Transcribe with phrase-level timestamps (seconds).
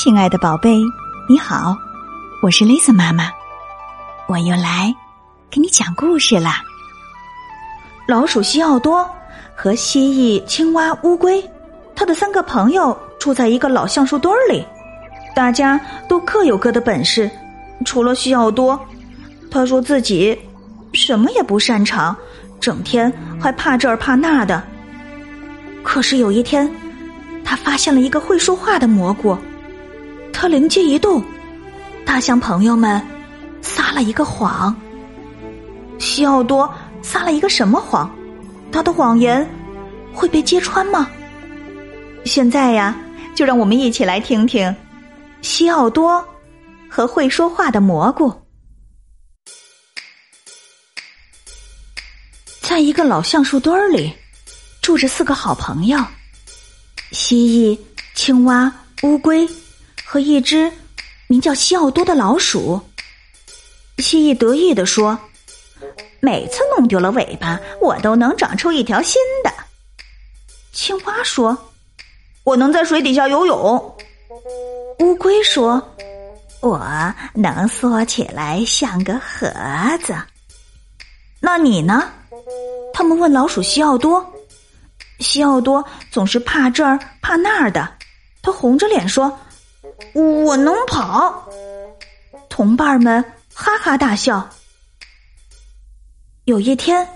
[0.00, 0.80] 亲爱的宝贝，
[1.28, 1.76] 你好，
[2.40, 3.32] 我是 Lisa 妈妈，
[4.28, 4.94] 我又来
[5.50, 6.62] 给你讲故事啦。
[8.06, 9.04] 老鼠西奥多
[9.56, 11.44] 和蜥蜴、青蛙、乌龟，
[11.96, 14.64] 他的三个朋友住在一个老橡树堆里，
[15.34, 17.28] 大家都各有各的本事，
[17.84, 18.78] 除了西奥多，
[19.50, 20.38] 他说自己
[20.92, 22.16] 什么也不擅长，
[22.60, 24.62] 整天还怕这儿怕那的。
[25.82, 26.72] 可是有一天，
[27.44, 29.36] 他发现了一个会说话的蘑菇。
[30.40, 31.20] 他灵机一动，
[32.06, 33.04] 他向朋友们
[33.60, 34.72] 撒了一个谎。
[35.98, 38.08] 西奥多撒了一个什么谎？
[38.70, 39.44] 他的谎言
[40.14, 41.10] 会被揭穿吗？
[42.24, 42.96] 现在呀，
[43.34, 44.72] 就让我们一起来听听
[45.42, 46.24] 西奥多
[46.88, 48.32] 和会说话的蘑菇。
[52.60, 54.12] 在一个老橡树堆儿里，
[54.80, 55.98] 住着四个好朋友：
[57.10, 57.76] 蜥蜴、
[58.14, 59.44] 青蛙、乌龟。
[60.10, 60.72] 和一只
[61.26, 62.80] 名叫西奥多的老鼠，
[63.98, 65.18] 蜥蜴得意地说
[66.18, 69.52] ：“每次弄丢了尾巴，我都能长出一条新的。”
[70.72, 71.54] 青蛙说
[72.42, 73.96] ：“我能在水底下游泳。”
[75.00, 75.94] 乌龟说
[76.62, 76.82] ：“我
[77.34, 79.46] 能缩起来像个盒
[80.02, 80.16] 子。”
[81.38, 82.10] 那你呢？
[82.94, 84.24] 他们问老鼠西奥多。
[85.18, 87.92] 西奥多总是怕这儿怕那儿的，
[88.40, 89.38] 他红着脸说。
[90.14, 91.48] 我能跑，
[92.48, 94.48] 同伴们哈哈大笑。
[96.44, 97.06] 有一天，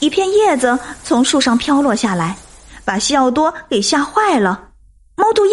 [0.00, 2.36] 一片叶子从树上飘落下来，
[2.84, 4.70] 把西奥多给吓坏了。
[5.16, 5.52] 猫头鹰，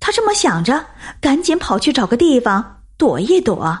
[0.00, 0.84] 他这么想着，
[1.20, 3.78] 赶紧跑去找个地方躲一躲。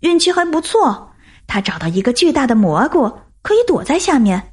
[0.00, 1.12] 运气还不错，
[1.46, 3.10] 他找到一个巨大的蘑菇，
[3.42, 4.52] 可以躲在下面。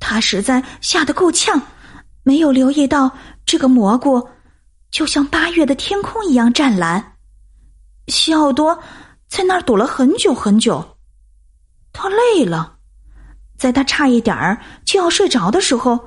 [0.00, 1.60] 他实在吓得够呛，
[2.22, 3.10] 没有留意到
[3.44, 4.26] 这个蘑菇。
[4.90, 7.16] 就像八月的天空一样湛蓝，
[8.08, 8.76] 西奥多
[9.28, 10.96] 在那儿躲了很久很久，
[11.92, 12.76] 他累了，
[13.56, 15.98] 在他差一点儿就要睡着的时候，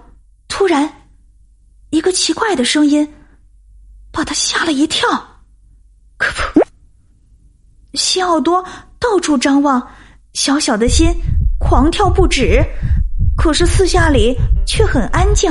[0.49, 1.07] 突然，
[1.91, 3.13] 一个奇怪的声音
[4.11, 5.07] 把他吓了一跳，
[6.17, 6.61] 可不！
[7.97, 8.63] 西奥多
[8.99, 9.81] 到处张望，
[10.33, 11.07] 小小的心
[11.57, 12.61] 狂跳不止，
[13.37, 14.35] 可是四下里
[14.65, 15.49] 却很安静，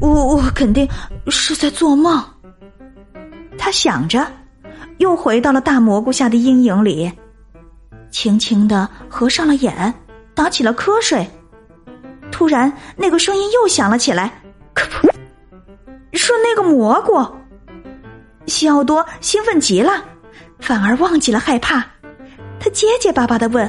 [0.00, 0.88] 我我肯定
[1.28, 2.24] 是在做梦。
[3.66, 4.24] 他想着，
[4.98, 7.10] 又回到了大蘑菇下的阴影里，
[8.12, 9.92] 轻轻的合上了眼，
[10.36, 11.28] 打起了瞌睡。
[12.30, 14.40] 突然，那个声音又响了起来，
[14.72, 15.12] 可噗！
[16.12, 17.20] 是那个蘑菇。
[18.46, 20.04] 西奥多兴奋极了，
[20.60, 21.84] 反而忘记了害怕。
[22.60, 23.68] 他结结巴巴的问：“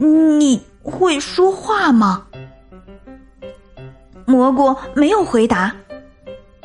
[0.00, 2.24] 你会说话吗？”
[4.24, 5.70] 蘑菇没有回答。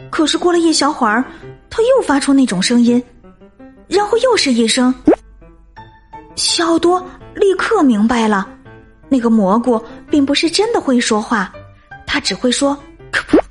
[0.10, 1.22] 可是过了一小会儿。
[1.76, 3.04] 他又发出那种声音，
[3.90, 4.96] 然后又是一声。
[6.38, 7.06] 小多
[7.36, 8.48] 立刻明白了，
[9.10, 11.54] 那个蘑菇并不是真的会说话，
[12.08, 12.82] 他只会说
[13.12, 13.44] “可噗”。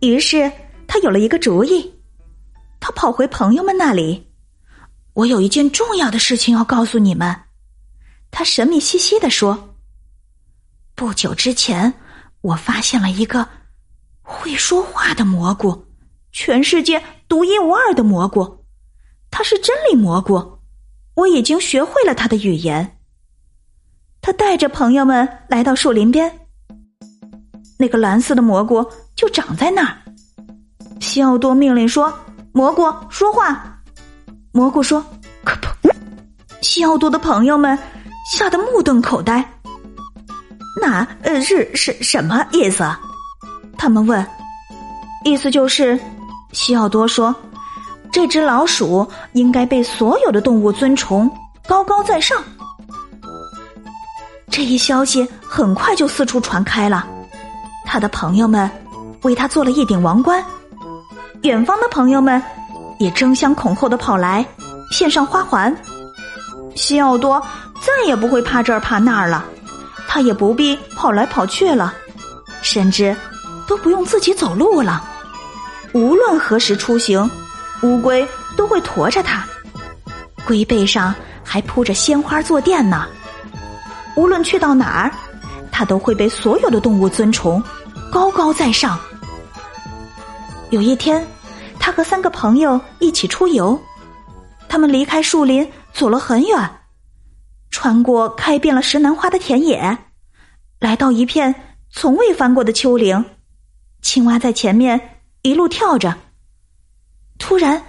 [0.00, 0.52] 于是
[0.86, 1.90] 他有了一个主意，
[2.80, 4.30] 他跑回朋友们那里。
[5.14, 7.34] 我有一件重要的事情要告诉你们，
[8.30, 9.74] 他神秘兮兮的说
[10.94, 11.94] ：“不久之前，
[12.42, 13.48] 我发现了一个
[14.20, 15.82] 会说话的蘑菇。”
[16.32, 18.64] 全世界独一无二的蘑菇，
[19.30, 20.58] 它是真理蘑菇。
[21.14, 22.98] 我已经学会了它的语言。
[24.22, 26.30] 他带着朋友们来到树林边，
[27.78, 29.96] 那个蓝色的蘑菇就长在那儿。
[31.00, 32.12] 西奥多命令说
[32.52, 33.82] ：“蘑菇说话。”
[34.52, 35.04] 蘑菇说
[35.42, 35.90] ：“可不。”
[36.62, 37.78] 西奥多的朋友们
[38.32, 39.42] 吓得目瞪口呆。
[40.80, 42.84] 那呃是是什么意思？
[43.76, 44.24] 他们问。
[45.24, 45.98] 意思就是。
[46.52, 47.34] 西奥多说
[48.12, 51.30] ：“这只老鼠应该被所有的动物尊崇，
[51.66, 52.42] 高高在上。”
[54.50, 57.06] 这一消息很快就四处传开了，
[57.86, 58.68] 他的朋友们
[59.22, 60.44] 为他做了一顶王冠，
[61.42, 62.42] 远方的朋友们
[62.98, 64.44] 也争相恐后的跑来
[64.90, 65.74] 献上花环。
[66.74, 67.40] 西奥多
[67.80, 69.44] 再也不会怕这儿怕那儿了，
[70.08, 71.94] 他也不必跑来跑去了，
[72.60, 73.16] 甚至
[73.68, 75.04] 都不用自己走路了。
[75.92, 77.28] 无论何时出行，
[77.82, 78.26] 乌龟
[78.56, 79.44] 都会驮着它，
[80.46, 83.08] 龟背上还铺着鲜花坐垫呢。
[84.14, 85.12] 无论去到哪儿，
[85.72, 87.62] 它都会被所有的动物尊崇，
[88.12, 88.98] 高高在上。
[90.70, 91.26] 有一天，
[91.80, 93.76] 他和三个朋友一起出游，
[94.68, 96.70] 他们离开树林走了很远，
[97.70, 99.98] 穿过开遍了石楠花的田野，
[100.78, 101.52] 来到一片
[101.90, 103.24] 从未翻过的丘陵。
[104.02, 105.16] 青蛙在前面。
[105.42, 106.14] 一路跳着，
[107.38, 107.82] 突然，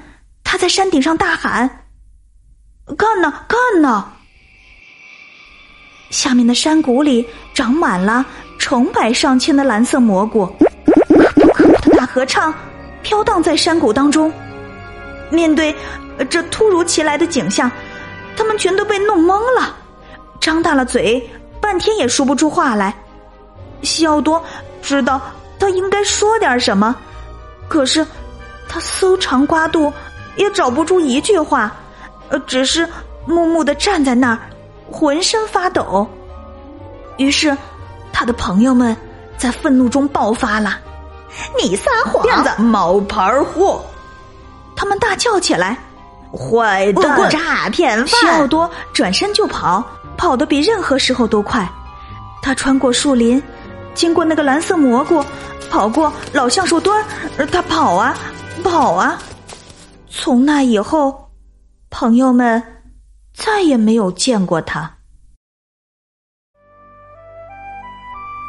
[0.44, 1.70] 他在山顶上大喊
[2.98, 4.14] ：“干呐，干呐！”
[6.10, 8.26] 下面的山谷里长满了
[8.58, 10.46] 成百上千的蓝色蘑菇，
[11.10, 12.54] 的大合唱
[13.02, 14.32] 飘荡在山谷当中。
[15.30, 15.76] 面对
[16.30, 17.72] 这突如其来的景象，
[18.36, 19.76] 他们全都被弄懵了，
[20.40, 21.30] 张大了嘴，
[21.62, 22.94] 半天也说不出话来。
[23.84, 24.42] 西奥多
[24.82, 25.22] 知道
[25.60, 26.94] 他应该说点什么，
[27.72, 28.06] 可是
[28.68, 29.92] 他搜肠刮肚
[30.36, 31.72] 也找不出一句话，
[32.28, 32.86] 呃，只是
[33.26, 34.40] 木木的站在那儿。
[34.92, 36.06] 浑身发抖，
[37.16, 37.58] 于是
[38.12, 38.94] 他的朋友们
[39.38, 40.78] 在愤怒中爆发了
[41.58, 43.82] ：“你撒谎，骗子，冒牌货！”
[44.76, 45.78] 他们大叫起来
[46.36, 49.82] ：“坏蛋，诈骗犯！”西奥多转身就跑，
[50.18, 51.66] 跑得比任何时候都快。
[52.42, 53.42] 他穿过树林，
[53.94, 55.24] 经过那个蓝色蘑菇，
[55.70, 56.96] 跑过老橡树墩
[57.38, 58.18] 儿，他跑啊
[58.64, 59.18] 跑啊。
[60.10, 61.30] 从那以后，
[61.90, 62.62] 朋友们。
[63.34, 64.98] 再也没有见过他，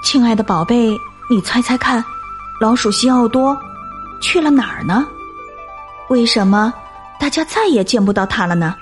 [0.04, 0.90] 亲爱的宝贝，
[1.30, 2.04] 你猜猜看，
[2.60, 3.56] 老鼠西奥多
[4.20, 5.06] 去了哪儿呢？
[6.10, 6.74] 为什么
[7.18, 8.74] 大家再也见不到他了呢？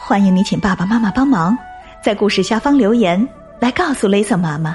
[0.00, 1.56] 欢迎你请爸爸妈妈帮忙，
[2.02, 3.28] 在故事下方留言
[3.60, 4.74] 来告诉雷森妈妈。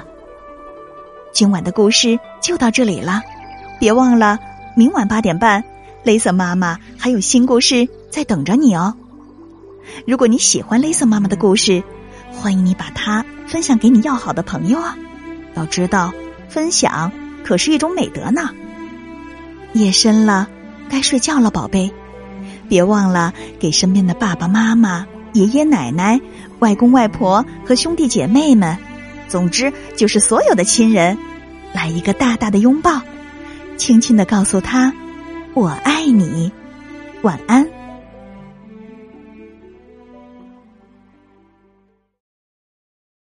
[1.32, 3.22] 今晚的故事就到这里了，
[3.78, 4.38] 别忘了
[4.76, 5.64] 明晚八点半，
[6.02, 8.94] 雷瑟妈妈还有新故事在等着你哦。
[10.06, 11.82] 如果你喜欢雷瑟妈妈的故事，
[12.32, 14.96] 欢迎你把它分享给你要好的朋友啊！
[15.54, 16.12] 要知道，
[16.48, 17.10] 分享
[17.44, 18.50] 可是一种美德呢。
[19.72, 20.48] 夜深了，
[20.88, 21.92] 该睡觉了，宝贝，
[22.68, 26.20] 别忘了给身边的爸爸妈妈、爷爷奶奶、
[26.58, 28.76] 外公外婆和兄弟姐妹们，
[29.30, 31.16] 总之就是所有的亲人，
[31.72, 33.00] 来一个大大的拥抱，
[33.76, 34.92] 轻轻的告诉他
[35.54, 36.50] ：“我爱你。”
[37.22, 37.79] 晚安。